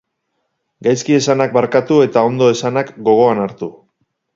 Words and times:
Gaizki 0.87 1.17
esanak 1.19 1.55
barkatu 1.59 2.01
eta 2.09 2.27
ondo 2.33 2.51
esanak 2.59 2.95
gogoan 3.11 3.49
hartu. 3.49 3.75